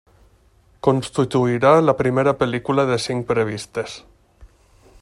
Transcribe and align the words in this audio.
Constituirà 0.87 1.73
la 1.89 1.95
primera 1.99 2.33
pel·lícula 2.39 2.87
de 2.93 2.99
cinc 3.07 3.29
previstes. 3.33 3.99